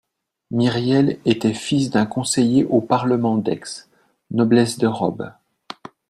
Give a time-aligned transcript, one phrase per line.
[0.49, 3.87] Myriel était fils d'un conseiller au parlement d'Aix,
[4.31, 5.31] noblesse de robe